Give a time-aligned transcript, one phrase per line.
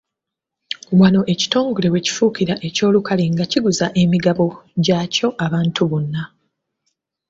[0.99, 4.45] Wano ekitongole we kifuukira eky'olukale nga kiguza emigabo
[4.85, 6.23] gyakyo abantu bonna.